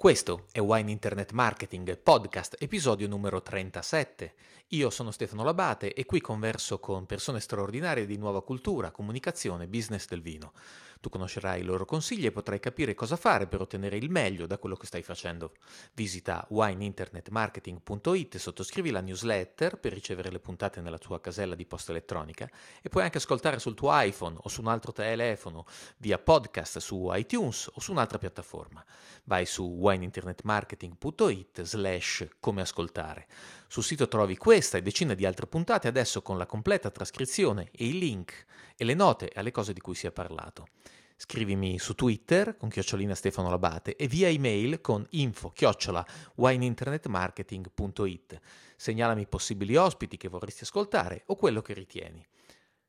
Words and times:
Questo 0.00 0.46
è 0.50 0.60
Wine 0.60 0.90
Internet 0.90 1.32
Marketing 1.32 1.98
Podcast, 1.98 2.56
episodio 2.58 3.06
numero 3.06 3.42
37. 3.42 4.32
Io 4.68 4.88
sono 4.88 5.10
Stefano 5.10 5.44
Labate 5.44 5.92
e 5.92 6.06
qui 6.06 6.22
converso 6.22 6.78
con 6.78 7.04
persone 7.04 7.38
straordinarie 7.38 8.06
di 8.06 8.16
nuova 8.16 8.42
cultura, 8.42 8.92
comunicazione, 8.92 9.66
business 9.66 10.08
del 10.08 10.22
vino. 10.22 10.54
Tu 11.00 11.08
conoscerai 11.08 11.60
i 11.60 11.64
loro 11.64 11.86
consigli 11.86 12.26
e 12.26 12.30
potrai 12.30 12.60
capire 12.60 12.94
cosa 12.94 13.16
fare 13.16 13.46
per 13.46 13.62
ottenere 13.62 13.96
il 13.96 14.10
meglio 14.10 14.46
da 14.46 14.58
quello 14.58 14.76
che 14.76 14.84
stai 14.86 15.02
facendo. 15.02 15.54
Visita 15.94 16.46
wineinternetmarketing.it, 16.50 18.36
sottoscrivi 18.36 18.90
la 18.90 19.00
newsletter 19.00 19.78
per 19.78 19.92
ricevere 19.92 20.30
le 20.30 20.40
puntate 20.40 20.82
nella 20.82 20.98
tua 20.98 21.18
casella 21.20 21.54
di 21.54 21.64
posta 21.64 21.92
elettronica 21.92 22.50
e 22.82 22.88
puoi 22.90 23.04
anche 23.04 23.18
ascoltare 23.18 23.58
sul 23.58 23.74
tuo 23.74 23.98
iPhone 23.98 24.36
o 24.38 24.48
su 24.48 24.60
un 24.60 24.68
altro 24.68 24.92
telefono 24.92 25.64
via 25.96 26.18
podcast 26.18 26.78
su 26.78 27.08
iTunes 27.12 27.70
o 27.72 27.80
su 27.80 27.92
un'altra 27.92 28.18
piattaforma. 28.18 28.84
Vai 29.24 29.46
su 29.46 29.64
wineinternetmarketing.it 29.64 31.62
slash 31.62 32.28
come 32.38 32.60
ascoltare. 32.60 33.26
Sul 33.70 33.84
sito 33.84 34.08
trovi 34.08 34.36
questa 34.36 34.78
e 34.78 34.82
decine 34.82 35.14
di 35.14 35.24
altre 35.24 35.46
puntate 35.46 35.86
adesso 35.86 36.22
con 36.22 36.36
la 36.36 36.44
completa 36.44 36.90
trascrizione 36.90 37.68
e 37.70 37.84
i 37.84 38.00
link 38.00 38.44
e 38.76 38.84
le 38.84 38.94
note 38.94 39.30
alle 39.32 39.52
cose 39.52 39.72
di 39.72 39.78
cui 39.78 39.94
si 39.94 40.08
è 40.08 40.10
parlato. 40.10 40.66
Scrivimi 41.14 41.78
su 41.78 41.94
Twitter 41.94 42.56
con 42.56 42.68
chiocciolina 42.68 43.14
Stefano 43.14 43.48
Labate 43.48 43.94
e 43.94 44.08
via 44.08 44.26
email 44.26 44.80
con 44.80 45.06
info 45.10 45.50
chiocciola 45.50 46.04
wineinternetmarketing.it. 46.34 48.40
Segnalami 48.74 49.28
possibili 49.28 49.76
ospiti 49.76 50.16
che 50.16 50.26
vorresti 50.26 50.64
ascoltare 50.64 51.22
o 51.26 51.36
quello 51.36 51.62
che 51.62 51.72
ritieni. 51.72 52.26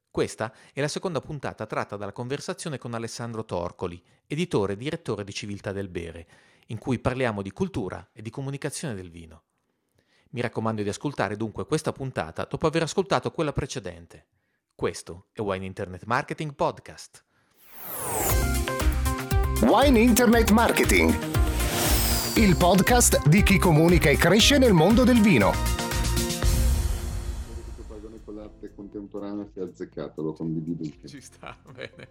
Questa 0.09 0.51
è 0.73 0.81
la 0.81 0.87
seconda 0.87 1.21
puntata 1.21 1.67
tratta 1.67 1.95
dalla 1.95 2.11
conversazione 2.11 2.79
con 2.79 2.95
Alessandro 2.95 3.45
Torcoli, 3.45 4.03
editore 4.25 4.73
e 4.73 4.77
direttore 4.77 5.23
di 5.23 5.31
Civiltà 5.31 5.71
del 5.71 5.89
Bere, 5.89 6.27
in 6.69 6.79
cui 6.79 6.97
parliamo 6.97 7.43
di 7.43 7.51
cultura 7.51 8.09
e 8.11 8.23
di 8.23 8.31
comunicazione 8.31 8.95
del 8.95 9.11
vino. 9.11 9.43
Mi 10.33 10.39
raccomando 10.39 10.81
di 10.81 10.87
ascoltare 10.87 11.35
dunque 11.35 11.65
questa 11.65 11.91
puntata 11.91 12.47
dopo 12.49 12.65
aver 12.65 12.83
ascoltato 12.83 13.31
quella 13.31 13.51
precedente. 13.51 14.27
Questo 14.73 15.25
è 15.33 15.41
Wine 15.41 15.65
Internet 15.65 16.05
Marketing 16.05 16.53
Podcast. 16.53 17.25
Wine 19.63 19.99
Internet 19.99 20.51
Marketing, 20.51 21.13
il 22.37 22.55
podcast 22.55 23.27
di 23.27 23.43
chi 23.43 23.57
comunica 23.57 24.09
e 24.09 24.15
cresce 24.15 24.57
nel 24.57 24.71
mondo 24.71 25.03
del 25.03 25.19
vino. 25.19 25.51
Questo 25.51 27.83
paragone 27.85 28.21
con 28.23 28.35
l'arte 28.35 28.73
contemporanea 28.73 29.45
si 29.51 29.59
è 29.59 29.63
azzeccato, 29.63 30.21
lo 30.21 30.31
condivido. 30.31 30.89
Ci 31.05 31.19
sta, 31.19 31.57
bene. 31.75 32.07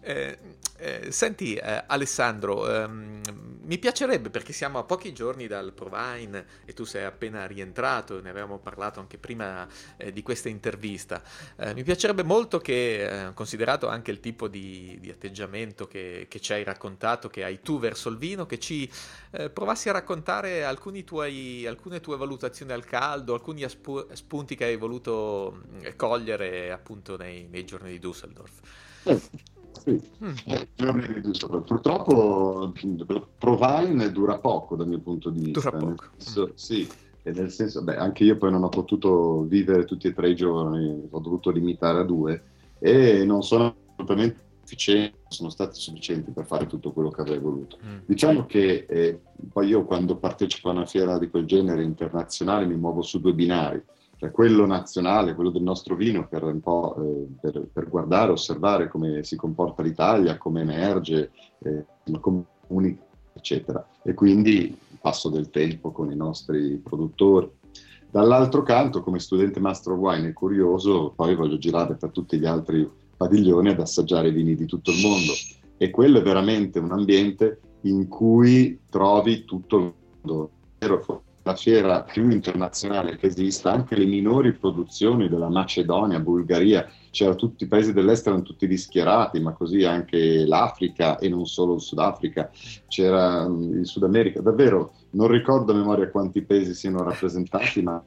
Eh, 0.00 0.38
eh, 0.78 1.12
senti 1.12 1.54
eh, 1.54 1.84
Alessandro, 1.86 2.66
ehm, 2.66 3.51
mi 3.64 3.78
piacerebbe 3.78 4.30
perché 4.30 4.52
siamo 4.52 4.78
a 4.78 4.84
pochi 4.84 5.12
giorni 5.12 5.46
dal 5.46 5.72
Provine 5.72 6.44
e 6.64 6.72
tu 6.72 6.84
sei 6.84 7.04
appena 7.04 7.46
rientrato, 7.46 8.20
ne 8.20 8.30
avevamo 8.30 8.58
parlato 8.58 9.00
anche 9.00 9.18
prima 9.18 9.66
eh, 9.96 10.12
di 10.12 10.22
questa 10.22 10.48
intervista, 10.48 11.22
eh, 11.56 11.74
mi 11.74 11.82
piacerebbe 11.82 12.22
molto 12.22 12.58
che, 12.58 13.26
eh, 13.28 13.34
considerato 13.34 13.88
anche 13.88 14.10
il 14.10 14.20
tipo 14.20 14.48
di, 14.48 14.98
di 15.00 15.10
atteggiamento 15.10 15.86
che, 15.86 16.26
che, 16.28 16.40
ci 16.40 16.52
hai 16.52 16.64
raccontato, 16.64 17.28
che 17.28 17.44
hai 17.44 17.60
tu 17.60 17.78
verso 17.78 18.08
il 18.08 18.16
vino, 18.16 18.46
che 18.46 18.58
ci 18.58 18.90
provassi 19.52 19.88
a 19.88 19.92
raccontare 19.92 20.66
tuoi, 21.04 21.66
alcune 21.66 22.00
tue 22.00 22.16
valutazioni 22.16 22.72
al 22.72 22.84
caldo, 22.84 23.34
alcuni 23.34 23.62
aspu- 23.62 24.12
spunti 24.12 24.54
che 24.56 24.64
hai 24.64 24.76
voluto 24.76 25.62
cogliere 25.96 26.70
appunto 26.70 27.16
nei, 27.16 27.46
nei 27.50 27.64
giorni 27.64 27.90
di 27.90 27.98
Düsseldorf. 27.98 29.50
Sì, 29.82 30.00
mm. 30.22 30.32
purtroppo 31.66 32.72
Provine 33.36 34.12
dura 34.12 34.38
poco 34.38 34.76
dal 34.76 34.86
mio 34.86 35.00
punto 35.00 35.30
di 35.30 35.40
vista. 35.46 35.70
Dura 35.70 35.84
poco. 35.84 36.04
Mm. 36.40 36.50
Sì, 36.54 36.88
e 37.24 37.32
nel 37.32 37.50
senso, 37.50 37.82
beh, 37.82 37.96
anche 37.96 38.22
io 38.22 38.36
poi 38.36 38.52
non 38.52 38.62
ho 38.62 38.68
potuto 38.68 39.42
vivere 39.42 39.84
tutti 39.84 40.06
e 40.06 40.12
tre 40.12 40.30
i 40.30 40.36
giorni, 40.36 41.08
ho 41.10 41.18
dovuto 41.18 41.50
limitare 41.50 41.98
a 41.98 42.04
due 42.04 42.42
e 42.78 43.24
non 43.24 43.42
sono 43.42 43.74
assolutamente 43.90 44.50
sufficienti, 44.62 45.18
sono 45.28 45.50
stati 45.50 45.80
sufficienti 45.80 46.30
per 46.30 46.46
fare 46.46 46.66
tutto 46.66 46.92
quello 46.92 47.10
che 47.10 47.20
avrei 47.20 47.38
voluto. 47.38 47.78
Mm. 47.84 47.98
Diciamo 48.06 48.46
che 48.46 48.86
eh, 48.88 49.20
poi 49.52 49.66
io 49.66 49.84
quando 49.84 50.16
partecipo 50.16 50.68
a 50.68 50.72
una 50.72 50.86
fiera 50.86 51.18
di 51.18 51.28
quel 51.28 51.44
genere 51.44 51.82
internazionale 51.82 52.66
mi 52.66 52.76
muovo 52.76 53.02
su 53.02 53.20
due 53.20 53.34
binari 53.34 53.82
cioè 54.22 54.30
quello 54.30 54.66
nazionale, 54.66 55.34
quello 55.34 55.50
del 55.50 55.64
nostro 55.64 55.96
vino, 55.96 56.28
per 56.28 56.44
un 56.44 56.60
po' 56.60 56.94
eh, 56.96 57.26
per, 57.40 57.66
per, 57.72 57.88
guardare, 57.88 58.30
osservare 58.30 58.86
come 58.86 59.24
si 59.24 59.34
comporta 59.34 59.82
l'Italia, 59.82 60.38
come 60.38 60.60
emerge, 60.60 61.32
eh, 61.58 61.84
come 62.20 62.44
comunica, 62.68 63.02
eccetera. 63.32 63.84
E 64.00 64.14
quindi 64.14 64.78
passo 65.00 65.28
del 65.28 65.50
tempo 65.50 65.90
con 65.90 66.12
i 66.12 66.14
nostri 66.14 66.76
produttori. 66.76 67.50
Dall'altro 68.12 68.62
canto, 68.62 69.02
come 69.02 69.18
studente 69.18 69.58
Master 69.58 69.94
Wine 69.94 70.28
e 70.28 70.32
curioso, 70.32 71.12
poi 71.16 71.34
voglio 71.34 71.58
girare 71.58 71.96
per 71.96 72.10
tutti 72.10 72.38
gli 72.38 72.46
altri 72.46 72.88
padiglioni 73.16 73.70
ad 73.70 73.80
assaggiare 73.80 74.30
vini 74.30 74.54
di 74.54 74.66
tutto 74.66 74.92
il 74.92 75.00
mondo. 75.00 75.32
E 75.76 75.90
quello 75.90 76.20
è 76.20 76.22
veramente 76.22 76.78
un 76.78 76.92
ambiente 76.92 77.58
in 77.80 78.06
cui 78.06 78.82
trovi 78.88 79.44
tutto 79.44 79.78
il 79.78 79.92
mondo 80.22 80.50
la 81.44 81.56
fiera 81.56 82.02
più 82.02 82.30
internazionale 82.30 83.16
che 83.16 83.26
esista, 83.26 83.72
anche 83.72 83.96
le 83.96 84.04
minori 84.04 84.52
produzioni 84.52 85.28
della 85.28 85.48
Macedonia, 85.48 86.20
Bulgaria, 86.20 86.88
c'erano 87.10 87.36
tutti 87.36 87.64
i 87.64 87.66
paesi 87.66 87.92
dell'est 87.92 88.26
erano 88.26 88.42
tutti 88.42 88.66
rischiarati, 88.66 89.40
ma 89.40 89.52
così 89.52 89.84
anche 89.84 90.46
l'Africa 90.46 91.18
e 91.18 91.28
non 91.28 91.46
solo 91.46 91.74
il 91.74 91.80
Sudafrica, 91.80 92.50
c'era 92.86 93.48
mm, 93.48 93.80
il 93.80 93.86
Sud 93.86 94.04
America, 94.04 94.40
davvero 94.40 94.92
non 95.10 95.28
ricordo 95.28 95.72
a 95.72 95.76
memoria 95.76 96.10
quanti 96.10 96.42
paesi 96.42 96.74
siano 96.74 97.02
rappresentati, 97.02 97.82
ma 97.82 98.02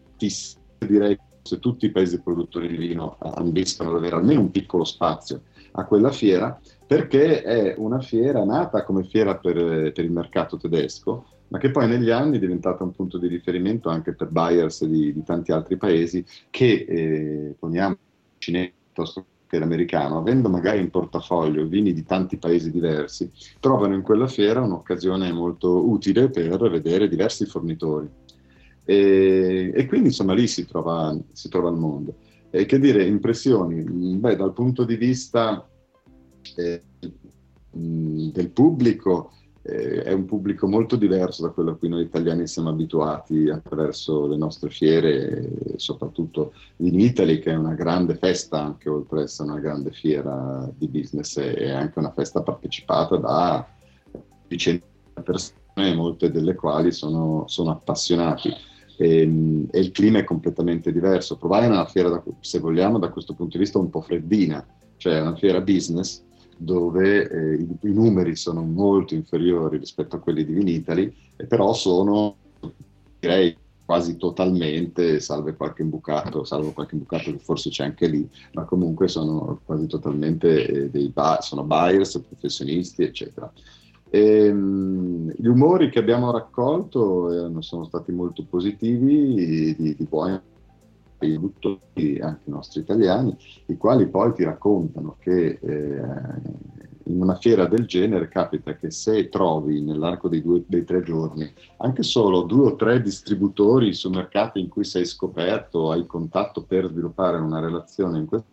direi 0.78 1.18
se 1.42 1.60
tutti 1.60 1.86
i 1.86 1.92
paesi 1.92 2.22
produttori 2.22 2.68
di 2.68 2.78
vino 2.78 3.18
ambiscono 3.20 3.92
ad 3.92 3.98
avere 3.98 4.16
almeno 4.16 4.40
un 4.40 4.52
piccolo 4.52 4.84
spazio 4.84 5.44
a 5.74 5.86
quella 5.86 6.12
fiera, 6.12 6.60
perché 6.88 7.42
è 7.42 7.76
una 7.78 8.00
fiera 8.00 8.44
nata 8.44 8.84
come 8.84 9.04
fiera 9.04 9.36
per, 9.38 9.92
per 9.92 10.04
il 10.04 10.12
mercato 10.12 10.58
tedesco, 10.58 11.26
ma 11.48 11.58
che 11.58 11.72
poi 11.72 11.88
negli 11.88 12.10
anni 12.10 12.38
è 12.38 12.40
diventata 12.40 12.84
un 12.84 12.92
punto 12.92 13.18
di 13.18 13.28
riferimento 13.28 13.90
anche 13.90 14.14
per 14.14 14.30
buyers 14.30 14.86
di, 14.86 15.14
di 15.14 15.24
tanti 15.24 15.52
altri 15.52 15.78
paesi 15.78 16.26
che, 16.50 16.86
eh, 16.88 17.56
poniamo 17.58 17.98
cinese 18.38 18.74
piuttosto 18.86 19.26
che 19.48 19.60
l'americano, 19.60 20.18
avendo 20.18 20.50
magari 20.50 20.80
in 20.80 20.90
portafoglio 20.90 21.68
vini 21.68 21.94
di 21.94 22.04
tanti 22.04 22.38
paesi 22.38 22.72
diversi, 22.72 23.32
trovano 23.60 23.94
in 23.94 24.02
quella 24.02 24.28
fiera 24.28 24.62
un'occasione 24.62 25.32
molto 25.32 25.88
utile 25.88 26.30
per 26.30 26.58
vedere 26.70 27.08
diversi 27.08 27.46
fornitori. 27.46 28.10
E, 28.84 29.72
e 29.74 29.86
quindi 29.86 30.08
insomma 30.08 30.34
lì 30.34 30.48
si 30.48 30.66
trova, 30.66 31.18
si 31.32 31.50
trova 31.50 31.70
il 31.70 31.78
mondo. 31.78 32.16
E 32.50 32.66
che 32.66 32.80
dire, 32.80 33.04
impressioni? 33.04 33.82
Beh, 33.84 34.36
dal 34.36 34.54
punto 34.54 34.84
di 34.84 34.96
vista 34.96 35.68
eh, 36.56 36.82
del 37.72 38.50
pubblico, 38.52 39.32
eh, 39.68 40.04
è 40.04 40.14
un 40.14 40.26
pubblico 40.26 40.68
molto 40.68 40.96
diverso 40.96 41.42
da 41.42 41.50
quello 41.50 41.72
a 41.72 41.76
cui 41.76 41.90
noi 41.90 42.04
italiani 42.04 42.46
siamo 42.46 42.70
abituati 42.70 43.50
attraverso 43.50 44.28
le 44.28 44.38
nostre 44.38 44.70
fiere, 44.70 45.50
soprattutto 45.78 46.54
in 46.78 47.00
Italy, 47.00 47.40
che 47.40 47.52
è 47.52 47.56
una 47.56 47.74
grande 47.74 48.16
festa, 48.16 48.62
anche 48.62 48.90
oltre 48.90 49.18
ad 49.18 49.24
essere 49.24 49.50
una 49.50 49.60
grande 49.60 49.92
fiera 49.92 50.70
di 50.78 50.88
business, 50.88 51.40
è 51.40 51.72
anche 51.72 51.98
una 51.98 52.12
festa 52.12 52.44
partecipata 52.44 53.18
da 53.18 53.68
di 54.48 54.82
persone, 55.24 55.96
molte 55.96 56.30
delle 56.30 56.54
quali 56.54 56.92
sono, 56.92 57.46
sono 57.48 57.72
appassionati. 57.72 58.54
E, 58.98 59.22
ehm, 59.22 59.68
e, 59.72 59.80
il 59.80 59.92
clima 59.92 60.20
è 60.20 60.24
completamente 60.24 60.92
diverso. 60.92 61.38
Provare 61.38 61.66
una 61.66 61.86
fiera, 61.86 62.10
da, 62.10 62.24
se 62.40 62.60
vogliamo, 62.60 63.00
da 63.00 63.10
questo 63.10 63.34
punto 63.34 63.58
di 63.58 63.64
vista 63.64 63.80
un 63.80 63.90
po' 63.90 64.02
freddina, 64.02 64.64
cioè 64.98 65.20
una 65.20 65.36
fiera 65.36 65.60
business 65.60 66.24
dove 66.58 67.30
eh, 67.30 67.56
i, 67.56 67.68
i, 67.82 67.94
numeri 67.94 68.36
sono 68.36 68.62
molto 68.62 69.14
inferiori 69.14 69.78
rispetto 69.78 70.16
a 70.16 70.20
quelli 70.20 70.46
di 70.46 70.54
Vinitali, 70.54 71.14
però 71.48 71.74
sono, 71.74 72.36
direi, 73.20 73.56
quasi 73.86 74.18
totalmente, 74.18 75.20
salvo 75.20 75.54
qualche 75.54 75.84
imbucato, 75.84 76.44
salvo 76.44 76.72
qualche 76.72 76.96
imbucato 76.96 77.32
che 77.32 77.38
forse 77.38 77.70
c'è 77.70 77.84
anche 77.84 78.08
lì, 78.08 78.28
ma 78.54 78.64
comunque 78.64 79.08
sono 79.08 79.60
quasi 79.64 79.86
totalmente 79.86 80.66
eh, 80.66 80.90
dei 80.90 81.10
bu- 81.10 81.42
sono 81.42 81.64
buyers, 81.64 82.20
professionisti, 82.28 83.04
eccetera. 83.04 83.52
E, 84.10 84.50
um, 84.50 85.32
gli 85.36 85.48
umori 85.48 85.90
che 85.90 86.00
abbiamo 86.00 86.32
raccolto 86.32 87.58
eh, 87.58 87.62
sono 87.62 87.86
stati 87.86 88.12
molto 88.12 88.44
positivi, 88.50 89.76
di, 89.78 89.96
di 89.96 90.08
buoni 91.18 91.38
produttori, 91.38 92.20
anche 92.20 92.42
i 92.46 92.52
nostri 92.52 92.82
italiani, 92.82 93.36
i 93.68 93.78
quali 93.78 94.08
poi 94.08 94.34
ti 94.34 94.44
raccontano 94.44 95.18
che 95.20 95.60
eh, 95.62 96.02
in 97.08 97.22
una 97.22 97.36
fiera 97.36 97.66
del 97.66 97.86
genere 97.86 98.28
capita 98.30 98.76
che 98.76 98.90
se 98.92 99.30
trovi 99.30 99.82
nell'arco 99.82 100.28
dei, 100.28 100.42
due, 100.42 100.64
dei 100.66 100.84
tre 100.84 101.04
giorni 101.04 101.52
anche 101.78 102.04
solo 102.04 102.42
due 102.42 102.72
o 102.72 102.76
tre 102.76 103.02
distributori 103.02 103.94
su 103.94 104.10
mercati 104.10 104.60
in 104.60 104.70
cui 104.70 104.84
sei 104.84 105.06
scoperto, 105.06 105.92
hai 105.92 106.06
contatto 106.06 106.64
per 106.64 106.88
sviluppare 106.88 107.38
una 107.38 107.60
relazione 107.60 108.20
in 108.20 108.26
questo, 108.26 108.48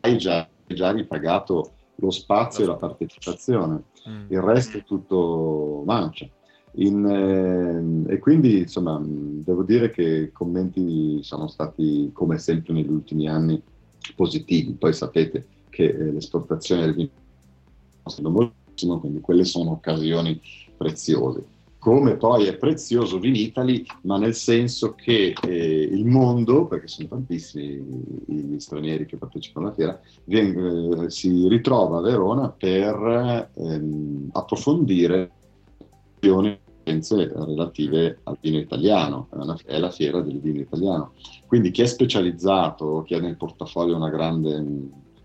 hai 0.00 0.16
già, 0.16 0.46
già 0.66 0.90
ripagato 0.92 1.72
lo 1.96 2.10
spazio 2.10 2.64
e 2.64 2.66
la 2.66 2.76
partecipazione. 2.76 3.82
Mm. 4.08 4.26
Il 4.28 4.40
resto 4.40 4.78
è 4.78 4.84
tutto 4.84 5.82
mancia. 5.84 6.28
In, 6.78 8.04
eh, 8.06 8.12
e 8.12 8.18
quindi 8.18 8.58
insomma 8.58 9.00
devo 9.02 9.62
dire 9.62 9.90
che 9.90 10.02
i 10.02 10.32
commenti 10.32 11.20
sono 11.22 11.48
stati 11.48 12.10
come 12.12 12.38
sempre 12.38 12.74
negli 12.74 12.90
ultimi 12.90 13.28
anni 13.28 13.60
positivi. 14.14 14.72
Poi 14.72 14.92
sapete 14.92 15.46
che 15.70 15.84
eh, 15.84 16.12
l'esportazione 16.12 16.82
del 16.82 16.94
vino 16.94 17.10
sta 18.04 18.28
moltissimo, 18.28 19.00
quindi 19.00 19.20
quelle 19.20 19.44
sono 19.44 19.72
occasioni 19.72 20.40
preziose 20.76 21.54
come 21.86 22.16
poi 22.16 22.46
è 22.46 22.56
prezioso 22.56 23.20
Vinitali, 23.20 23.86
ma 24.02 24.18
nel 24.18 24.34
senso 24.34 24.96
che 24.96 25.32
eh, 25.40 25.82
il 25.82 26.04
mondo, 26.04 26.66
perché 26.66 26.88
sono 26.88 27.06
tantissimi 27.06 27.80
gli 28.26 28.58
stranieri 28.58 29.06
che 29.06 29.16
partecipano 29.16 29.66
alla 29.66 29.74
fiera, 29.76 30.00
viene, 30.24 31.04
eh, 31.04 31.10
si 31.10 31.46
ritrova 31.46 31.98
a 31.98 32.00
Verona 32.00 32.48
per 32.48 33.50
ehm, 33.54 34.30
approfondire 34.32 35.30
le 36.34 37.32
relative 37.32 38.18
al 38.24 38.38
vino 38.40 38.58
italiano, 38.58 39.28
è, 39.64 39.78
la 39.78 39.90
fiera 39.90 40.20
del 40.20 40.40
vino 40.40 40.60
italiano. 40.60 41.12
Quindi 41.46 41.70
chi 41.70 41.82
è 41.82 41.86
specializzato, 41.86 43.02
chi 43.04 43.14
ha 43.14 43.20
nel 43.20 43.36
portafoglio 43.36 43.96
una 43.96 44.10
grande 44.10 44.62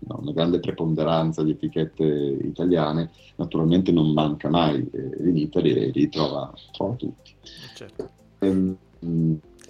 no, 0.06 0.18
una 0.20 0.32
grande 0.32 0.60
preponderanza 0.60 1.42
di 1.42 1.52
etichette 1.52 2.04
italiane, 2.04 3.10
naturalmente 3.36 3.92
non 3.92 4.12
manca 4.12 4.48
mai 4.48 4.88
eh, 4.92 5.28
in 5.28 5.36
Italia 5.36 5.76
e 5.76 5.90
li 5.92 6.08
trova, 6.08 6.52
trova 6.72 6.94
tutti. 6.94 7.34
Certo. 7.74 8.10
Ehm, 8.40 8.76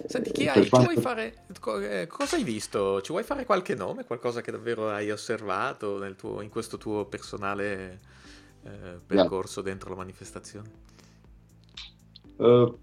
Senti, 0.05 0.31
chi 0.31 0.47
hai, 0.47 0.67
quanto... 0.67 0.91
vuoi 0.91 1.01
fare, 1.01 1.45
eh, 1.81 2.07
cosa 2.07 2.35
hai 2.35 2.43
visto? 2.43 3.01
Ci 3.01 3.11
vuoi 3.11 3.23
fare 3.23 3.45
qualche 3.45 3.75
nome, 3.75 4.05
qualcosa 4.05 4.41
che 4.41 4.51
davvero 4.51 4.89
hai 4.89 5.11
osservato 5.11 5.99
tuo, 6.15 6.41
in 6.41 6.49
questo 6.49 6.77
tuo 6.77 7.05
personale 7.05 7.99
eh, 8.63 8.99
percorso 9.05 9.61
yeah. 9.61 9.69
dentro 9.69 9.91
la 9.91 9.97
manifestazione? 9.97 10.91
Uh, 12.43 12.77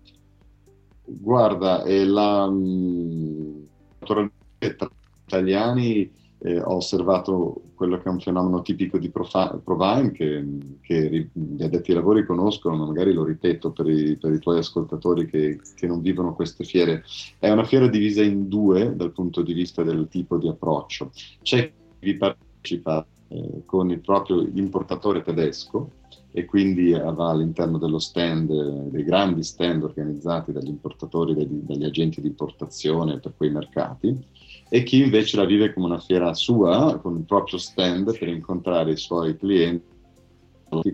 guarda, 1.04 1.82
è 1.82 2.02
la, 2.04 2.50
naturalmente 3.98 4.76
tra 4.76 4.90
italiani 5.26 6.10
eh, 6.38 6.60
ho 6.60 6.76
osservato 6.76 7.64
quello 7.74 7.98
che 7.98 8.04
è 8.04 8.08
un 8.08 8.20
fenomeno 8.20 8.62
tipico 8.62 8.96
di 8.96 9.10
Provine 9.10 10.12
che, 10.12 10.44
che, 10.80 11.28
gli 11.32 11.62
addetti 11.62 11.90
ai 11.90 11.96
lavori 11.96 12.24
conoscono, 12.24 12.76
ma 12.76 12.86
magari 12.86 13.12
lo 13.12 13.24
ripeto 13.24 13.72
per 13.72 13.86
i, 13.88 14.16
per 14.16 14.32
i 14.32 14.38
tuoi 14.38 14.58
ascoltatori 14.58 15.26
che, 15.26 15.60
che, 15.74 15.86
non 15.86 16.00
vivono 16.00 16.34
queste 16.34 16.64
fiere. 16.64 17.04
È 17.38 17.50
una 17.50 17.64
fiera 17.64 17.86
divisa 17.86 18.22
in 18.22 18.48
due 18.48 18.94
dal 18.96 19.12
punto 19.12 19.42
di 19.42 19.52
vista 19.52 19.82
del 19.82 20.08
tipo 20.08 20.38
di 20.38 20.48
approccio. 20.48 21.10
C'è 21.42 21.70
chi 21.70 21.72
vi 22.00 22.16
partecipa 22.16 23.06
eh, 23.28 23.62
con 23.66 23.90
il 23.90 24.00
proprio 24.00 24.40
importatore 24.54 25.22
tedesco 25.22 25.98
e 26.32 26.44
quindi 26.44 26.92
va 26.92 27.30
all'interno 27.30 27.78
dello 27.78 27.98
stand, 27.98 28.88
dei 28.90 29.04
grandi 29.04 29.42
stand 29.42 29.82
organizzati 29.82 30.52
dagli 30.52 30.68
importatori, 30.68 31.34
dagli, 31.34 31.60
dagli 31.62 31.84
agenti 31.84 32.20
di 32.20 32.28
importazione 32.28 33.18
per 33.18 33.34
quei 33.36 33.50
mercati 33.50 34.16
e 34.68 34.82
chi 34.84 35.02
invece 35.02 35.36
la 35.36 35.44
vive 35.44 35.72
come 35.72 35.86
una 35.86 35.98
fiera 35.98 36.32
sua, 36.32 36.98
con 37.02 37.16
il 37.16 37.24
proprio 37.24 37.58
stand 37.58 38.16
per 38.16 38.28
incontrare 38.28 38.92
i 38.92 38.96
suoi 38.96 39.36
clienti, 39.36 39.84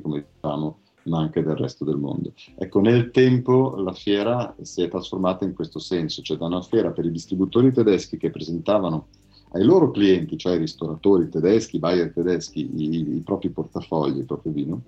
come 0.01 0.27
diciamo, 0.33 0.79
ma 1.05 1.19
anche 1.19 1.43
del 1.43 1.57
resto 1.57 1.85
del 1.85 1.99
mondo. 1.99 2.33
Ecco, 2.57 2.81
nel 2.81 3.11
tempo 3.11 3.77
la 3.77 3.93
fiera 3.93 4.55
si 4.63 4.83
è 4.83 4.89
trasformata 4.89 5.45
in 5.45 5.55
questo 5.55 5.79
senso, 5.79 6.23
cioè 6.23 6.39
da 6.39 6.47
una 6.47 6.63
fiera 6.63 6.91
per 6.91 7.05
i 7.05 7.13
distributori 7.13 7.71
tedeschi 7.71 8.17
che 8.17 8.31
presentavano 8.31 9.09
ai 9.53 9.65
loro 9.65 9.91
clienti, 9.91 10.39
cioè 10.39 10.55
i 10.55 10.59
ristoratori 10.59 11.29
tedeschi, 11.29 11.79
buyer 11.79 12.13
tedeschi, 12.13 12.71
i, 12.75 13.17
i 13.17 13.21
propri 13.21 13.51
portafogli, 13.51 14.19
il 14.19 14.25
proprio 14.25 14.53
vino, 14.53 14.83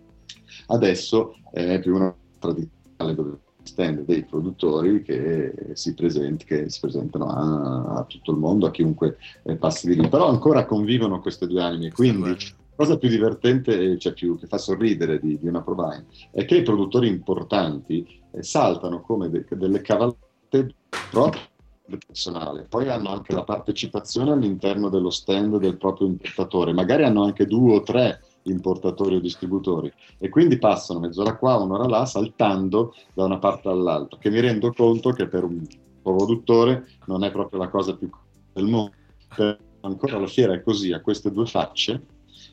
adesso 0.69 1.35
è 1.51 1.79
più 1.81 1.95
una 1.95 2.15
tradizionale 2.39 3.15
dove 3.15 3.39
stand 3.69 4.05
dei 4.05 4.25
produttori 4.25 5.03
che 5.03 5.53
si, 5.75 5.95
presenti, 5.95 6.45
che 6.45 6.71
si 6.71 6.81
presentano 6.81 7.27
a, 7.27 7.99
a, 7.99 8.05
tutto 8.05 8.33
il 8.33 8.39
mondo, 8.39 8.67
a 8.67 8.71
chiunque 8.71 9.19
eh, 9.45 9.57
passi 9.57 9.89
di 9.89 10.01
lì. 10.01 10.09
Però 10.09 10.29
ancora 10.29 10.65
convivono 10.65 11.21
queste 11.21 11.47
due 11.47 11.63
anime, 11.63 11.93
quindi 11.93 12.31
la 12.31 12.37
cosa 12.75 12.97
più 12.97 13.09
divertente, 13.09 13.99
cioè 13.99 14.15
più, 14.15 14.39
che 14.39 14.47
fa 14.47 14.59
sorridere 14.59 15.21
di, 15.21 15.39
di 15.39 15.47
una 15.47 15.63
Provine, 15.63 16.07
è 16.31 16.45
che 16.45 16.57
i 16.57 16.63
produttori 16.63 17.09
importanti 17.09 18.07
eh, 18.33 18.43
saltano 18.43 19.03
come 19.03 19.29
de, 19.29 19.45
delle 19.51 19.81
cavallette 19.81 20.75
proprio 21.11 21.43
personale, 21.89 22.67
poi 22.69 22.89
hanno 22.91 23.11
anche 23.11 23.33
la 23.33 23.45
partecipazione 23.45 24.33
all'interno 24.33 24.91
dello 24.91 25.11
stand 25.11 25.57
del 25.57 25.79
proprio 25.79 26.07
importatore, 26.07 26.73
magari 26.73 27.05
hanno 27.05 27.25
anche 27.25 27.47
due 27.47 27.77
o 27.77 27.83
tre 27.83 28.21
importatori 28.51 29.17
o 29.17 29.21
distributori 29.21 29.93
e 30.19 30.29
quindi 30.29 30.59
passano 30.59 31.01
mezz'ora 31.01 31.37
qua, 31.37 31.57
un'ora 31.57 31.87
là, 31.87 32.05
saltando 32.07 32.95
da 33.15 33.25
una 33.25 33.39
parte 33.39 33.69
all'altra, 33.69 34.19
che 34.19 34.31
mi 34.31 34.41
rendo 34.41 34.73
conto 34.73 35.11
che 35.11 35.27
per 35.27 35.45
un 35.45 35.65
produttore 36.03 36.87
non 37.07 37.25
è 37.25 37.31
proprio 37.31 37.59
la 37.59 37.69
cosa 37.69 37.95
più 37.95 38.11
del 38.53 38.67
mondo. 38.67 38.93
Per 39.35 39.67
ancora 39.81 40.19
la 40.19 40.27
fiera 40.27 40.55
è 40.55 40.63
così, 40.63 40.93
ha 40.93 41.01
queste 41.01 41.31
due 41.31 41.47
facce 41.47 42.03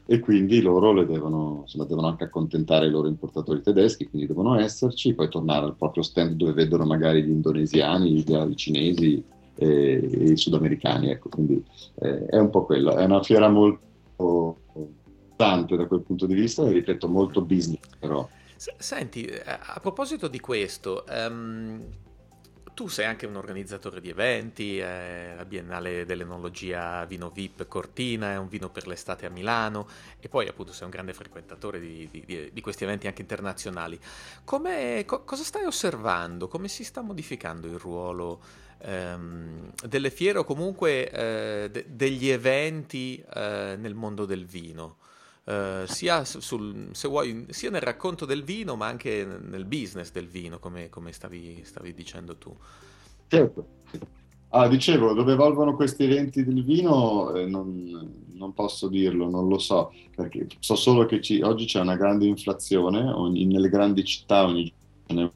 e 0.05 0.19
quindi 0.19 0.61
loro 0.61 0.93
le 0.93 1.05
devono, 1.05 1.61
insomma, 1.61 1.85
devono 1.85 2.07
anche 2.07 2.25
accontentare 2.25 2.85
i 2.85 2.91
loro 2.91 3.07
importatori 3.07 3.61
tedeschi, 3.61 4.07
quindi 4.07 4.27
devono 4.27 4.59
esserci, 4.59 5.15
poi 5.15 5.29
tornare 5.29 5.65
al 5.65 5.75
proprio 5.75 6.03
stand 6.03 6.35
dove 6.35 6.53
vedono 6.53 6.85
magari 6.85 7.23
gli 7.23 7.29
indonesiani, 7.29 8.11
gli 8.11 8.55
cinesi 8.55 9.23
e, 9.55 10.09
e 10.11 10.31
i 10.31 10.37
sudamericani. 10.37 11.09
Ecco, 11.09 11.29
quindi 11.29 11.63
eh, 11.95 12.25
è 12.25 12.37
un 12.37 12.49
po' 12.49 12.65
quello, 12.65 12.95
è 12.95 13.03
una 13.03 13.23
fiera 13.23 13.49
molto 13.49 14.57
importante 15.35 15.75
da 15.75 15.85
quel 15.85 16.01
punto 16.01 16.25
di 16.25 16.33
vista 16.33 16.65
ripeto 16.65 17.07
molto 17.09 17.41
business 17.41 17.81
però. 17.99 18.27
Senti, 18.77 19.25
eh, 19.25 19.43
a 19.45 19.79
proposito 19.81 20.29
di 20.29 20.39
questo, 20.39 21.03
um, 21.09 21.83
tu 22.73 22.87
sei 22.87 23.05
anche 23.05 23.25
un 23.25 23.35
organizzatore 23.35 23.99
di 23.99 24.09
eventi, 24.09 24.79
eh, 24.79 25.33
la 25.35 25.45
Biennale 25.45 26.05
dell'Enologia 26.05 27.03
Vino 27.05 27.29
VIP 27.29 27.67
Cortina, 27.67 28.31
è 28.31 28.37
un 28.37 28.47
vino 28.47 28.69
per 28.69 28.87
l'estate 28.87 29.25
a 29.25 29.29
Milano 29.29 29.87
e 30.19 30.29
poi 30.29 30.47
appunto 30.47 30.71
sei 30.71 30.85
un 30.85 30.89
grande 30.89 31.13
frequentatore 31.13 31.79
di, 31.79 32.07
di, 32.09 32.49
di 32.51 32.61
questi 32.61 32.85
eventi 32.85 33.07
anche 33.07 33.21
internazionali. 33.21 33.99
Co- 34.45 35.23
cosa 35.25 35.43
stai 35.43 35.65
osservando? 35.65 36.47
Come 36.47 36.69
si 36.69 36.85
sta 36.85 37.01
modificando 37.01 37.67
il 37.67 37.77
ruolo 37.77 38.41
ehm, 38.79 39.73
delle 39.85 40.09
fiere 40.09 40.39
o 40.39 40.43
comunque 40.45 41.09
eh, 41.11 41.69
de- 41.69 41.85
degli 41.89 42.29
eventi 42.29 43.23
eh, 43.33 43.75
nel 43.77 43.95
mondo 43.95 44.25
del 44.25 44.45
vino? 44.45 44.97
Uh, 45.45 45.85
sia, 45.85 46.25
sul, 46.25 46.89
vuoi, 47.03 47.45
sia, 47.49 47.69
nel 47.69 47.81
racconto 47.81 48.25
del 48.25 48.43
vino, 48.43 48.75
ma 48.75 48.87
anche 48.87 49.23
nel 49.25 49.65
business 49.65 50.11
del 50.11 50.27
vino, 50.27 50.57
come, 50.57 50.89
come 50.89 51.11
stavi, 51.11 51.61
stavi, 51.63 51.93
dicendo 51.93 52.35
tu. 52.35 52.55
Certo. 53.27 53.67
Ah, 54.49 54.67
dicevo, 54.67 55.13
dove 55.13 55.33
evolvono 55.33 55.75
questi 55.75 56.05
eventi 56.05 56.43
del 56.43 56.63
vino 56.63 57.33
eh, 57.35 57.45
non, 57.45 58.25
non, 58.33 58.53
posso 58.53 58.87
dirlo, 58.87 59.29
non 59.29 59.47
lo 59.47 59.59
so, 59.59 59.91
perché 60.15 60.47
so 60.59 60.75
solo 60.75 61.05
che 61.05 61.21
ci, 61.21 61.41
oggi 61.41 61.65
c'è 61.65 61.81
una 61.81 61.95
grande 61.97 62.25
inflazione, 62.25 63.11
ogni, 63.11 63.45
nelle 63.45 63.69
grandi 63.69 64.03
città 64.03 64.45
ogni 64.45 64.71
giorno 65.05 65.33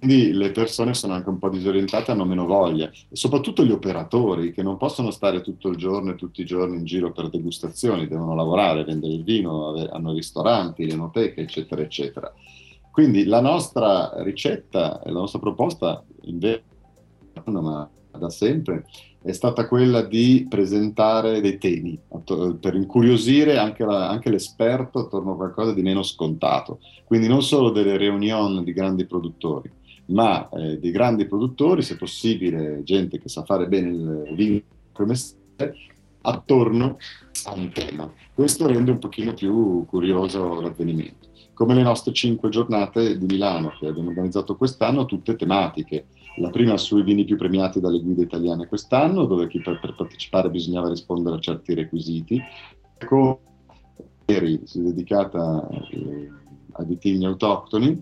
quindi 0.00 0.32
le 0.32 0.50
persone 0.50 0.94
sono 0.94 1.12
anche 1.12 1.28
un 1.28 1.38
po' 1.38 1.50
disorientate, 1.50 2.10
hanno 2.10 2.24
meno 2.24 2.46
voglia, 2.46 2.88
e 2.88 3.14
soprattutto 3.14 3.66
gli 3.66 3.70
operatori 3.70 4.50
che 4.50 4.62
non 4.62 4.78
possono 4.78 5.10
stare 5.10 5.42
tutto 5.42 5.68
il 5.68 5.76
giorno 5.76 6.12
e 6.12 6.14
tutti 6.14 6.40
i 6.40 6.46
giorni 6.46 6.78
in 6.78 6.86
giro 6.86 7.12
per 7.12 7.28
degustazioni, 7.28 8.08
devono 8.08 8.34
lavorare, 8.34 8.84
vendere 8.84 9.12
il 9.12 9.24
vino, 9.24 9.74
hanno 9.92 10.14
ristoranti, 10.14 10.86
le 10.86 10.94
enoteche, 10.94 11.42
eccetera, 11.42 11.82
eccetera. 11.82 12.32
Quindi 12.90 13.24
la 13.24 13.42
nostra 13.42 14.22
ricetta 14.22 15.02
e 15.02 15.10
la 15.10 15.20
nostra 15.20 15.38
proposta, 15.38 16.02
invece, 16.22 16.62
ma 17.44 17.86
da 18.10 18.30
sempre, 18.30 18.86
è 19.22 19.32
stata 19.32 19.68
quella 19.68 20.00
di 20.00 20.46
presentare 20.48 21.42
dei 21.42 21.58
temi 21.58 21.98
per 22.58 22.74
incuriosire 22.74 23.58
anche, 23.58 23.84
la, 23.84 24.08
anche, 24.08 24.30
l'esperto 24.30 25.00
attorno 25.00 25.32
a 25.32 25.36
qualcosa 25.36 25.74
di 25.74 25.82
meno 25.82 26.02
scontato. 26.02 26.80
Quindi 27.04 27.28
non 27.28 27.42
solo 27.42 27.68
delle 27.68 27.98
riunioni 27.98 28.64
di 28.64 28.72
grandi 28.72 29.04
produttori, 29.04 29.70
ma 30.10 30.48
eh, 30.50 30.78
dei 30.78 30.90
grandi 30.90 31.26
produttori, 31.26 31.82
se 31.82 31.96
possibile 31.96 32.82
gente 32.84 33.18
che 33.18 33.28
sa 33.28 33.44
fare 33.44 33.66
bene 33.66 33.88
il 33.88 34.34
vino 34.34 34.60
come 34.92 35.08
mestiere, 35.08 35.76
attorno 36.22 36.98
a 37.44 37.54
un 37.54 37.70
tema. 37.72 38.10
Questo 38.34 38.66
rende 38.66 38.90
un 38.90 38.98
pochino 38.98 39.32
più 39.34 39.84
curioso 39.86 40.60
l'avvenimento. 40.60 41.28
Come 41.54 41.74
le 41.74 41.82
nostre 41.82 42.12
cinque 42.12 42.48
giornate 42.48 43.18
di 43.18 43.26
Milano 43.26 43.72
che 43.78 43.86
abbiamo 43.86 44.08
organizzato 44.08 44.56
quest'anno, 44.56 45.04
tutte 45.04 45.36
tematiche. 45.36 46.06
La 46.36 46.50
prima 46.50 46.76
sui 46.76 47.02
vini 47.02 47.24
più 47.24 47.36
premiati 47.36 47.80
dalle 47.80 48.00
guide 48.00 48.22
italiane 48.22 48.66
quest'anno, 48.66 49.26
dove 49.26 49.46
per, 49.46 49.78
per 49.78 49.94
partecipare 49.94 50.48
bisognava 50.48 50.88
rispondere 50.88 51.36
a 51.36 51.40
certi 51.40 51.74
requisiti. 51.74 52.40
Con 53.06 53.36
ieri 54.26 54.60
si 54.64 54.78
è 54.78 54.82
dedicata 54.82 55.68
eh, 55.90 56.30
ai 56.72 56.86
vitigni 56.86 57.26
autoctoni, 57.26 58.00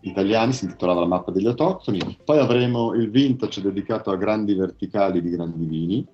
italiani, 0.00 0.52
si 0.52 0.64
intitolava 0.64 1.00
La 1.00 1.06
mappa 1.06 1.30
degli 1.30 1.46
autoctoni. 1.46 2.18
Poi 2.24 2.38
avremo 2.38 2.94
il 2.94 3.10
vintage 3.10 3.60
dedicato 3.60 4.10
a 4.10 4.16
grandi 4.16 4.54
verticali 4.54 5.20
di 5.20 5.30
grandi 5.30 5.64
vini. 5.64 6.06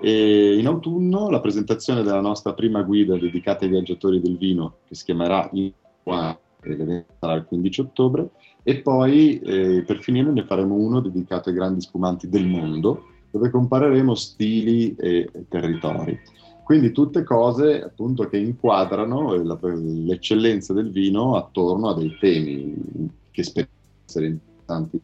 E 0.00 0.56
in 0.58 0.66
autunno 0.66 1.30
la 1.30 1.40
presentazione 1.40 2.02
della 2.02 2.20
nostra 2.20 2.54
prima 2.54 2.82
guida 2.82 3.16
dedicata 3.16 3.64
ai 3.64 3.70
viaggiatori 3.70 4.20
del 4.20 4.36
vino, 4.36 4.78
che 4.86 4.94
si 4.94 5.04
chiamerà 5.04 5.48
In 5.52 5.72
sarà 6.04 7.34
il 7.34 7.44
15 7.46 7.80
ottobre. 7.80 8.30
E 8.62 8.80
poi 8.80 9.38
eh, 9.38 9.82
per 9.86 10.00
finire 10.00 10.30
ne 10.30 10.44
faremo 10.44 10.74
uno 10.74 11.00
dedicato 11.00 11.48
ai 11.48 11.54
grandi 11.54 11.80
spumanti 11.80 12.28
del 12.28 12.46
mondo, 12.46 13.04
dove 13.30 13.50
compareremo 13.50 14.14
stili 14.14 14.94
e 14.96 15.30
territori. 15.48 16.18
Quindi 16.64 16.92
tutte 16.92 17.24
cose 17.24 17.82
appunto 17.82 18.28
che 18.28 18.36
inquadrano 18.36 19.32
l'eccellenza 19.32 20.74
del 20.74 20.90
vino 20.90 21.36
attorno 21.36 21.88
a 21.88 21.94
dei 21.94 22.14
temi 22.20 23.16
che 23.38 23.44
spero 23.44 23.68
essere 24.04 24.26
importanti 24.26 25.00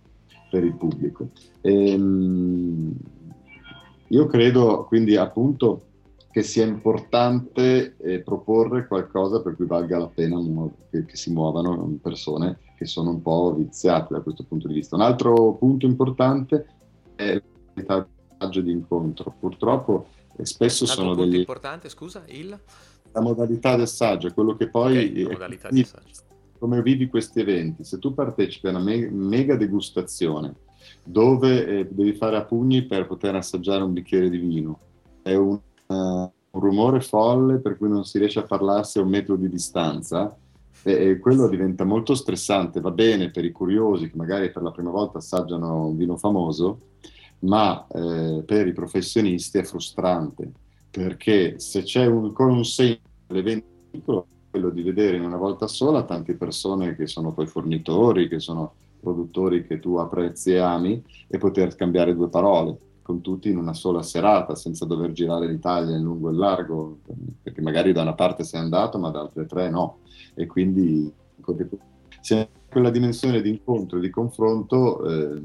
per 0.50 0.64
il 0.64 0.74
pubblico. 0.74 1.28
E, 1.60 1.90
ehm, 1.90 2.92
io 4.08 4.26
credo 4.26 4.86
quindi 4.86 5.14
appunto 5.16 5.86
che 6.32 6.42
sia 6.42 6.66
importante 6.66 7.94
eh, 7.96 8.20
proporre 8.22 8.88
qualcosa 8.88 9.40
per 9.40 9.54
cui 9.54 9.66
valga 9.66 9.98
la 9.98 10.08
pena 10.08 10.36
che, 10.90 11.04
che, 11.04 11.16
si 11.16 11.30
muovano 11.32 11.96
persone 12.02 12.58
che 12.76 12.86
sono 12.86 13.10
un 13.10 13.22
po' 13.22 13.54
viziate 13.54 14.14
da 14.14 14.20
questo 14.20 14.42
punto 14.42 14.66
di 14.66 14.74
vista. 14.74 14.96
Un 14.96 15.02
altro 15.02 15.54
punto 15.54 15.86
importante 15.86 16.66
è 17.14 17.40
la 17.74 18.06
modalità 18.40 18.60
di 18.60 18.72
incontro. 18.72 19.32
Purtroppo 19.38 20.08
eh, 20.36 20.44
spesso 20.44 20.86
sono 20.86 21.14
degli... 21.14 21.36
importante, 21.36 21.88
scusa, 21.88 22.24
il... 22.26 22.58
La 23.12 23.20
modalità 23.20 23.76
del 23.76 23.86
saggio, 23.86 24.32
quello 24.34 24.56
che 24.56 24.68
poi... 24.68 25.22
Okay, 25.22 25.32
modalità 25.34 25.68
di 25.70 25.84
saggio. 25.84 26.33
Come 26.58 26.82
vivi 26.82 27.08
questi 27.08 27.40
eventi? 27.40 27.84
Se 27.84 27.98
tu 27.98 28.14
partecipi 28.14 28.66
a 28.66 28.70
una 28.70 28.80
me- 28.80 29.10
mega 29.10 29.56
degustazione 29.56 30.54
dove 31.02 31.66
eh, 31.66 31.88
devi 31.90 32.14
fare 32.14 32.36
a 32.36 32.44
pugni 32.44 32.82
per 32.82 33.06
poter 33.06 33.34
assaggiare 33.34 33.82
un 33.82 33.92
bicchiere 33.92 34.30
di 34.30 34.38
vino, 34.38 34.78
è 35.22 35.34
un, 35.34 35.58
uh, 35.86 35.94
un 35.94 36.30
rumore 36.50 37.00
folle 37.00 37.58
per 37.58 37.76
cui 37.76 37.88
non 37.88 38.04
si 38.04 38.18
riesce 38.18 38.38
a 38.38 38.44
parlarsi 38.44 38.98
a 38.98 39.02
un 39.02 39.08
metro 39.08 39.36
di 39.36 39.48
distanza, 39.48 40.36
e, 40.82 41.18
quello 41.18 41.48
diventa 41.48 41.84
molto 41.84 42.14
stressante, 42.14 42.80
va 42.80 42.90
bene 42.90 43.30
per 43.30 43.44
i 43.44 43.52
curiosi 43.52 44.10
che 44.10 44.16
magari 44.16 44.50
per 44.50 44.62
la 44.62 44.70
prima 44.70 44.90
volta 44.90 45.18
assaggiano 45.18 45.86
un 45.86 45.96
vino 45.96 46.16
famoso, 46.16 46.80
ma 47.40 47.86
eh, 47.88 48.42
per 48.44 48.66
i 48.66 48.72
professionisti 48.72 49.58
è 49.58 49.64
frustrante 49.64 50.52
perché 50.94 51.58
se 51.58 51.82
c'è 51.82 52.06
un, 52.06 52.64
segno 52.64 52.98
dell'evento 53.26 54.26
quello 54.54 54.70
di 54.70 54.82
vedere 54.82 55.16
in 55.16 55.24
una 55.24 55.36
volta 55.36 55.66
sola 55.66 56.04
tante 56.04 56.34
persone 56.34 56.94
che 56.94 57.08
sono 57.08 57.32
poi 57.32 57.48
fornitori, 57.48 58.28
che 58.28 58.38
sono 58.38 58.74
produttori 59.00 59.66
che 59.66 59.80
tu 59.80 59.96
apprezzi 59.96 60.52
e 60.52 60.58
ami 60.58 61.02
e 61.26 61.38
poter 61.38 61.72
scambiare 61.72 62.14
due 62.14 62.28
parole 62.28 62.78
con 63.02 63.20
tutti 63.20 63.50
in 63.50 63.56
una 63.56 63.74
sola 63.74 64.00
serata 64.00 64.54
senza 64.54 64.84
dover 64.84 65.10
girare 65.10 65.48
l'Italia 65.48 65.96
in 65.96 66.04
lungo 66.04 66.30
e 66.30 66.34
largo 66.34 66.98
perché 67.42 67.60
magari 67.62 67.92
da 67.92 68.02
una 68.02 68.14
parte 68.14 68.44
sei 68.44 68.60
andato 68.60 68.96
ma 68.96 69.10
da 69.10 69.22
altre 69.22 69.44
tre 69.46 69.68
no. 69.68 69.98
E 70.34 70.46
quindi 70.46 71.12
c'è 72.20 72.48
quella 72.70 72.90
dimensione 72.90 73.42
di 73.42 73.50
incontro 73.50 73.98
e 73.98 74.02
di 74.02 74.10
confronto 74.10 75.04
eh, 75.04 75.42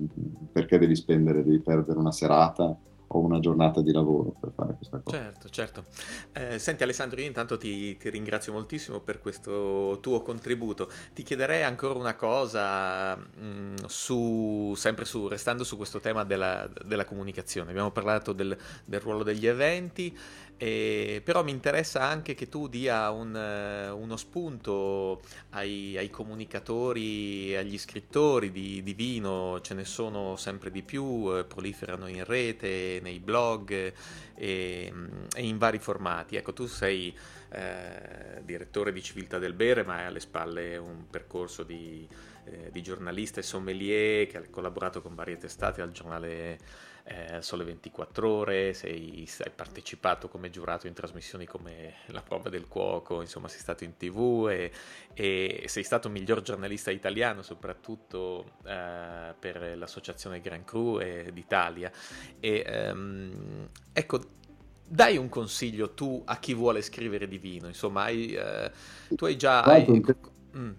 perché 0.52 0.78
devi 0.78 0.96
spendere, 0.96 1.44
devi 1.44 1.60
perdere 1.62 1.98
una 1.98 2.12
serata 2.12 2.78
o 3.12 3.20
una 3.20 3.40
giornata 3.40 3.82
di 3.82 3.92
lavoro 3.92 4.36
per 4.40 4.52
fare 4.54 4.76
questa 4.76 5.00
cosa. 5.00 5.18
Certo, 5.18 5.50
certo. 5.50 5.86
Eh, 6.34 6.60
senti 6.60 6.84
Alessandro, 6.84 7.20
io 7.20 7.28
intanto 7.28 7.58
ti, 7.58 7.98
ti, 7.98 8.10
ringrazio 8.10 8.54
moltissimo 8.54 9.00
per 9.00 9.20
questo 9.20 9.98
tuo 10.02 10.22
contributo. 10.22 10.90
Ti 11.14 11.24
chiederei 11.24 11.64
ancora 11.64 11.98
una 11.98 12.16
cosa, 12.16 13.16
mh, 13.16 13.24
mm, 13.42 13.76
su, 13.88 14.74
sempre 14.76 15.06
su, 15.06 15.28
restando 15.28 15.64
su 15.64 15.76
questo 15.78 16.00
tema 16.00 16.24
della, 16.24 16.70
della 16.86 17.06
comunicazione. 17.06 17.72
Abbiamo 17.72 17.92
parlato 17.92 18.34
del, 18.34 18.56
del 18.86 19.00
ruolo 19.00 19.24
degli 19.24 19.48
eventi. 19.48 20.16
E, 20.62 21.22
però 21.24 21.42
mi 21.42 21.52
interessa 21.52 22.02
anche 22.02 22.36
che 22.36 22.50
tu 22.50 22.68
dia 22.68 23.12
un, 23.12 23.34
uno 23.34 24.18
spunto 24.18 25.22
ai, 25.52 25.96
ai, 25.96 26.10
comunicatori, 26.10 27.56
agli 27.56 27.78
scrittori 27.78 28.52
di, 28.52 28.84
di, 28.84 28.94
vino, 28.94 29.62
ce 29.62 29.74
ne 29.74 29.86
sono 29.86 30.36
sempre 30.36 30.70
di 30.70 30.84
più, 30.84 31.32
eh, 31.34 31.46
proliferano 31.46 32.08
in 32.08 32.26
rete, 32.26 32.99
nei 33.02 33.20
blog 33.20 33.72
e, 33.72 33.94
e, 34.36 35.42
in 35.42 35.58
vari 35.58 35.80
formati. 35.80 36.36
Ecco, 36.36 36.54
tu 36.54 36.66
sei 36.66 37.16
eh, 37.50 38.42
direttore 38.44 38.92
di 38.92 39.02
Civiltà 39.02 39.38
del 39.38 39.54
Bere, 39.54 39.84
ma 39.84 39.96
hai 39.96 40.06
alle 40.06 40.20
spalle 40.20 40.78
un 40.78 41.08
percorso 41.10 41.64
di, 41.64 42.08
eh, 42.52 42.72
di 42.72 42.82
giornalista 42.82 43.40
e 43.40 43.44
sommelier 43.44 44.28
che 44.28 44.38
ha 44.38 44.44
collaborato 44.50 45.02
con 45.02 45.16
varie 45.16 45.38
testate 45.38 45.82
al 45.82 45.92
giornale 45.92 46.58
eh, 47.04 47.42
Sole 47.42 47.64
24 47.64 48.30
Ore, 48.30 48.74
sei, 48.74 49.28
hai 49.40 49.52
partecipato 49.54 50.28
come 50.28 50.50
giurato 50.50 50.88
in 50.88 50.94
trasmissioni 50.94 51.46
come 51.46 51.96
La 52.08 52.22
prova 52.22 52.50
del 52.50 52.68
cuoco, 52.68 53.22
insomma 53.22 53.48
sei 53.48 53.60
stato 53.60 53.84
in 53.84 53.98
tv 53.98 54.48
e, 54.50 54.72
e 55.14 55.64
sei 55.66 55.84
stato 55.84 56.10
miglior 56.10 56.42
giornalista 56.42 56.92
italiano 56.92 57.42
soprattutto 57.42 58.58
eh, 58.66 59.34
per 59.40 59.78
l'associazione 59.78 60.40
Gran 60.40 60.64
Cru 60.64 61.00
d'Italia. 61.32 61.92
E, 62.40 62.64
ehm, 62.66 63.70
ecco, 63.92 64.20
dai 64.86 65.18
un 65.18 65.30
consiglio 65.30 65.94
tu 65.94 66.22
a 66.26 66.38
chi 66.38 66.54
vuole 66.54 66.82
scrivere 66.82 67.28
di 67.28 67.38
vino, 67.38 67.68
insomma, 67.68 68.04
hai, 68.04 68.34
eh, 68.34 68.72
tu 69.16 69.26
hai 69.26 69.36
già... 69.36 69.62
Hai... 69.64 70.04
Mm. 70.56 70.72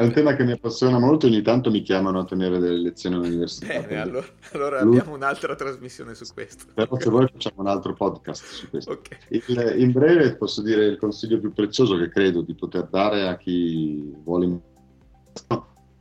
È 0.00 0.04
un 0.04 0.12
tema 0.12 0.34
che 0.34 0.44
mi 0.44 0.52
appassiona 0.52 0.98
molto, 0.98 1.26
ogni 1.26 1.42
tanto 1.42 1.70
mi 1.70 1.82
chiamano 1.82 2.20
a 2.20 2.24
tenere 2.24 2.58
delle 2.58 2.78
lezioni 2.78 3.16
all'università. 3.16 3.82
Bene, 3.82 4.00
allora, 4.00 4.26
allora 4.52 4.80
abbiamo 4.80 5.14
un'altra 5.14 5.54
trasmissione 5.54 6.14
su 6.14 6.24
questo. 6.32 6.72
Però 6.72 6.98
se 6.98 7.10
vuoi 7.10 7.28
facciamo 7.30 7.60
un 7.60 7.66
altro 7.66 7.92
podcast 7.92 8.42
su 8.42 8.70
questo. 8.70 8.92
Okay. 8.92 9.18
Il, 9.28 9.74
in 9.76 9.92
breve 9.92 10.36
posso 10.36 10.62
dire 10.62 10.86
il 10.86 10.96
consiglio 10.96 11.38
più 11.38 11.52
prezioso 11.52 11.98
che 11.98 12.08
credo 12.08 12.40
di 12.40 12.54
poter 12.54 12.86
dare 12.86 13.28
a 13.28 13.36
chi 13.36 14.10
vuole 14.24 14.58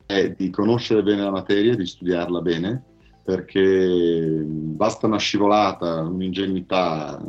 è 0.06 0.30
di 0.30 0.50
conoscere 0.50 1.04
bene 1.04 1.24
la 1.24 1.32
materia, 1.32 1.76
di 1.76 1.86
studiarla 1.86 2.40
bene, 2.40 2.84
perché 3.30 4.44
basta 4.44 5.06
una 5.06 5.20
scivolata, 5.20 6.02
un'ingenuità, 6.02 7.24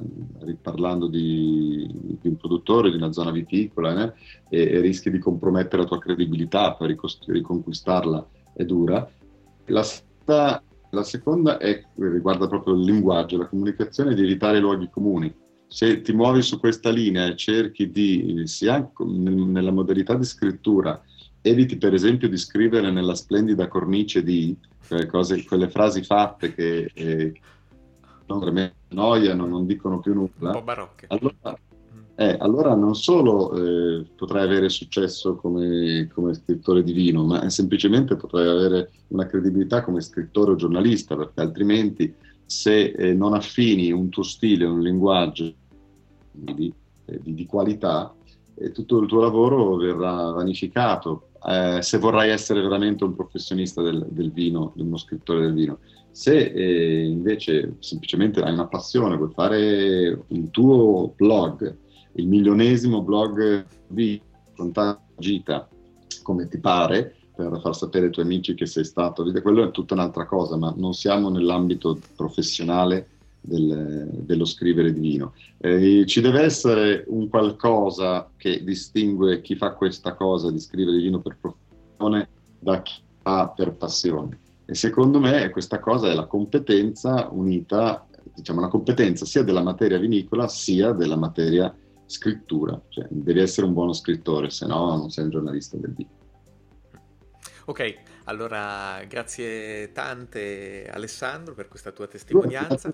parlando 0.62 1.08
di, 1.08 1.86
di, 1.92 2.26
un 2.26 2.36
produttore 2.36 2.88
di 2.88 2.96
una 2.96 3.12
zona 3.12 3.30
viticola, 3.30 4.04
eh, 4.04 4.12
e, 4.48 4.76
e, 4.76 4.80
rischi 4.80 5.10
di 5.10 5.18
compromettere 5.18 5.82
la 5.82 5.88
tua 5.88 5.98
credibilità, 5.98 6.72
per 6.72 6.96
riconquistarla 7.26 8.26
è 8.54 8.64
dura. 8.64 9.06
La, 9.66 9.84
la 10.24 11.02
seconda 11.02 11.58
è, 11.58 11.84
riguarda 11.96 12.48
proprio 12.48 12.76
il 12.76 12.84
linguaggio, 12.84 13.36
la 13.36 13.48
comunicazione, 13.48 14.14
di 14.14 14.22
evitare 14.22 14.56
i 14.56 14.62
luoghi 14.62 14.88
comuni. 14.88 15.30
Se 15.66 16.00
ti 16.00 16.14
muovi 16.14 16.40
su 16.40 16.58
questa 16.58 16.88
linea 16.88 17.26
e 17.26 17.36
cerchi 17.36 17.90
di, 17.90 18.44
sia 18.46 18.90
nella 19.04 19.70
modalità 19.70 20.14
di 20.14 20.24
scrittura, 20.24 20.98
eviti 21.42 21.76
per 21.76 21.92
esempio 21.92 22.26
di 22.26 22.38
scrivere 22.38 22.90
nella 22.90 23.14
splendida 23.14 23.68
cornice 23.68 24.22
di 24.22 24.56
quelle, 24.90 25.06
cose, 25.06 25.44
quelle 25.44 25.70
frasi 25.70 26.02
fatte 26.02 26.52
che 26.52 26.90
eh, 26.92 27.40
non 28.26 28.72
annoiano, 28.88 29.46
non 29.46 29.64
dicono 29.64 30.00
più 30.00 30.14
nulla. 30.14 30.48
Un 30.48 30.52
po' 30.52 30.62
barocche. 30.62 31.06
Allora, 31.08 31.56
eh, 32.16 32.36
allora 32.40 32.74
non 32.74 32.96
solo 32.96 33.54
eh, 33.54 34.04
potrai 34.16 34.42
avere 34.42 34.68
successo 34.68 35.36
come, 35.36 36.10
come, 36.12 36.34
scrittore 36.34 36.82
di 36.82 36.92
vino, 36.92 37.24
ma 37.24 37.48
semplicemente 37.50 38.16
potrai 38.16 38.48
avere 38.48 38.90
una 39.08 39.26
credibilità 39.26 39.84
come 39.84 40.00
scrittore 40.00 40.50
o 40.50 40.56
giornalista, 40.56 41.16
perché 41.16 41.40
altrimenti 41.40 42.12
se 42.44 42.86
eh, 42.86 43.14
non 43.14 43.34
affini 43.34 43.92
un 43.92 44.08
tuo 44.08 44.24
stile, 44.24 44.64
un 44.64 44.80
linguaggio 44.80 45.54
di, 46.32 46.72
eh, 47.04 47.20
di, 47.22 47.34
di 47.34 47.46
qualità, 47.46 48.12
eh, 48.56 48.72
tutto 48.72 48.98
il 48.98 49.06
tuo 49.06 49.20
lavoro 49.20 49.76
verrà 49.76 50.32
vanificato 50.32 51.29
eh, 51.46 51.82
se 51.82 51.98
vorrai 51.98 52.30
essere 52.30 52.60
veramente 52.60 53.04
un 53.04 53.14
professionista 53.14 53.82
del, 53.82 54.06
del 54.10 54.30
vino, 54.30 54.72
uno 54.76 54.96
scrittore 54.96 55.40
del 55.40 55.54
vino. 55.54 55.78
Se 56.10 56.36
eh, 56.36 57.04
invece 57.04 57.76
semplicemente 57.78 58.40
hai 58.40 58.52
una 58.52 58.66
passione, 58.66 59.16
vuoi 59.16 59.32
fare 59.32 60.24
un 60.28 60.50
tuo 60.50 61.12
blog, 61.16 61.76
il 62.14 62.26
milionesimo 62.26 63.02
blog 63.02 63.64
di 63.86 64.20
gita 65.16 65.68
come 66.22 66.48
ti 66.48 66.58
pare, 66.58 67.14
per 67.34 67.60
far 67.62 67.74
sapere 67.74 68.06
ai 68.06 68.12
tuoi 68.12 68.26
amici 68.26 68.54
che 68.54 68.66
sei 68.66 68.84
stato, 68.84 69.24
quello 69.40 69.64
è 69.64 69.70
tutta 69.70 69.94
un'altra 69.94 70.26
cosa, 70.26 70.56
ma 70.56 70.74
non 70.76 70.92
siamo 70.92 71.30
nell'ambito 71.30 71.98
professionale 72.14 73.19
del, 73.40 74.08
dello 74.12 74.44
scrivere 74.44 74.92
di 74.92 75.00
vino. 75.00 75.34
Eh, 75.58 76.04
ci 76.06 76.20
deve 76.20 76.42
essere 76.42 77.04
un 77.08 77.28
qualcosa 77.28 78.30
che 78.36 78.62
distingue 78.62 79.40
chi 79.40 79.56
fa 79.56 79.72
questa 79.72 80.14
cosa 80.14 80.50
di 80.50 80.60
scrivere 80.60 80.96
di 80.96 81.04
vino 81.04 81.20
per 81.20 81.36
professione 81.40 82.28
da 82.58 82.82
chi 82.82 83.00
fa 83.22 83.48
per 83.48 83.72
passione. 83.72 84.38
E 84.66 84.74
secondo 84.74 85.18
me 85.18 85.50
questa 85.50 85.80
cosa 85.80 86.10
è 86.10 86.14
la 86.14 86.26
competenza 86.26 87.28
unita, 87.32 88.06
diciamo, 88.34 88.60
la 88.60 88.68
competenza 88.68 89.24
sia 89.24 89.42
della 89.42 89.62
materia 89.62 89.98
vinicola 89.98 90.46
sia 90.46 90.92
della 90.92 91.16
materia 91.16 91.74
scrittura. 92.06 92.80
Cioè, 92.88 93.06
devi 93.08 93.40
essere 93.40 93.66
un 93.66 93.72
buono 93.72 93.92
scrittore, 93.92 94.50
se 94.50 94.66
no 94.66 94.96
non 94.96 95.10
sei 95.10 95.24
un 95.24 95.30
giornalista 95.30 95.76
del 95.76 95.92
vino. 95.92 96.19
Ok, 97.70 97.98
allora 98.24 99.00
grazie 99.06 99.92
tante 99.92 100.90
Alessandro 100.92 101.54
per 101.54 101.68
questa 101.68 101.92
tua 101.92 102.08
testimonianza. 102.08 102.92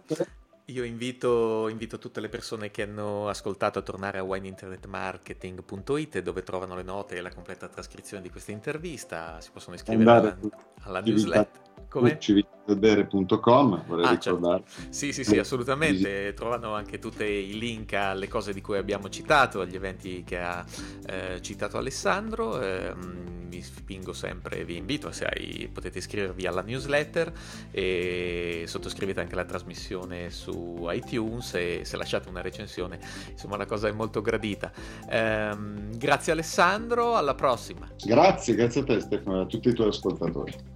Io 0.66 0.84
invito, 0.84 1.66
invito, 1.68 1.98
tutte 1.98 2.20
le 2.20 2.28
persone 2.28 2.70
che 2.70 2.82
hanno 2.82 3.26
ascoltato 3.26 3.78
a 3.78 3.82
tornare 3.82 4.18
a 4.18 4.22
wineinternetmarketing.it 4.22 6.20
dove 6.20 6.42
trovano 6.42 6.76
le 6.76 6.82
note 6.82 7.16
e 7.16 7.22
la 7.22 7.32
completa 7.32 7.68
trascrizione 7.68 8.22
di 8.22 8.28
questa 8.28 8.52
intervista. 8.52 9.40
Si 9.40 9.48
possono 9.50 9.76
iscrivere 9.76 10.10
alla, 10.10 10.36
alla 10.82 11.00
newsletter. 11.00 11.65
Come? 11.96 12.18
civiltadere.com 12.18 13.84
vorrei 13.86 14.04
ah, 14.04 14.10
ricordare. 14.10 14.64
Certo. 14.66 14.92
Sì, 14.92 15.12
sì, 15.12 15.24
sì, 15.24 15.38
assolutamente. 15.38 16.34
Trovano 16.34 16.74
anche 16.74 16.98
tutti 16.98 17.24
i 17.24 17.58
link 17.58 17.94
alle 17.94 18.28
cose 18.28 18.52
di 18.52 18.60
cui 18.60 18.76
abbiamo 18.76 19.08
citato, 19.08 19.62
agli 19.62 19.74
eventi 19.74 20.22
che 20.22 20.38
ha 20.38 20.62
eh, 21.06 21.40
citato 21.40 21.78
Alessandro. 21.78 22.60
Eh, 22.60 23.24
vi 23.48 23.62
spingo 23.62 24.12
sempre, 24.12 24.64
vi 24.64 24.76
invito, 24.76 25.10
se 25.12 25.24
hai, 25.24 25.70
potete 25.72 25.98
iscrivervi 25.98 26.46
alla 26.46 26.60
newsletter 26.60 27.32
e 27.70 28.64
sottoscrivete 28.66 29.20
anche 29.20 29.34
la 29.34 29.44
trasmissione 29.44 30.28
su 30.30 30.86
iTunes 30.90 31.54
e 31.54 31.80
se 31.84 31.96
lasciate 31.96 32.28
una 32.28 32.42
recensione, 32.42 32.98
insomma 33.30 33.56
la 33.56 33.64
cosa 33.64 33.88
è 33.88 33.92
molto 33.92 34.20
gradita. 34.20 34.70
Eh, 35.08 35.56
grazie 35.96 36.32
Alessandro, 36.32 37.16
alla 37.16 37.34
prossima. 37.34 37.88
Grazie, 38.04 38.54
grazie 38.54 38.80
a 38.82 38.84
te 38.84 39.00
Stefano 39.00 39.38
e 39.38 39.42
a 39.44 39.46
tutti 39.46 39.68
i 39.68 39.72
tuoi 39.72 39.88
ascoltatori. 39.88 40.75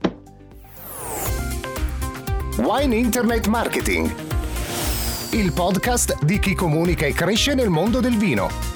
Wine 2.62 2.95
Internet 2.95 3.47
Marketing, 3.47 4.14
il 5.31 5.50
podcast 5.52 6.23
di 6.23 6.38
chi 6.38 6.55
comunica 6.55 7.07
e 7.07 7.14
cresce 7.14 7.55
nel 7.55 7.71
mondo 7.71 8.00
del 8.00 8.19
vino 8.19 8.70